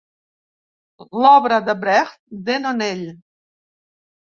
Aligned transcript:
L'obra 1.25 1.59
de 1.67 1.77
Brecht, 1.83 2.19
de 2.51 2.59
Nonell. 2.65 3.07